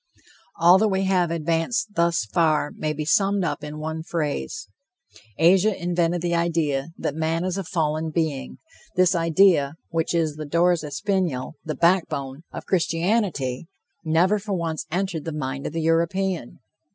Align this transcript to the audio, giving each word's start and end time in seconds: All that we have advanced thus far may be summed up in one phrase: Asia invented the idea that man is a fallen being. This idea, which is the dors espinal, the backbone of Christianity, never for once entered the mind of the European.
All 0.59 0.79
that 0.79 0.87
we 0.87 1.03
have 1.03 1.29
advanced 1.29 1.93
thus 1.93 2.25
far 2.25 2.71
may 2.75 2.91
be 2.91 3.05
summed 3.05 3.43
up 3.43 3.63
in 3.63 3.77
one 3.77 4.01
phrase: 4.01 4.67
Asia 5.37 5.79
invented 5.79 6.23
the 6.23 6.33
idea 6.33 6.87
that 6.97 7.13
man 7.13 7.43
is 7.45 7.55
a 7.55 7.63
fallen 7.63 8.09
being. 8.09 8.57
This 8.95 9.13
idea, 9.13 9.75
which 9.89 10.15
is 10.15 10.37
the 10.37 10.45
dors 10.45 10.81
espinal, 10.83 11.51
the 11.63 11.75
backbone 11.75 12.41
of 12.51 12.65
Christianity, 12.65 13.67
never 14.03 14.39
for 14.39 14.53
once 14.53 14.87
entered 14.89 15.23
the 15.23 15.31
mind 15.37 15.67
of 15.67 15.73
the 15.73 15.81
European. 15.81 16.61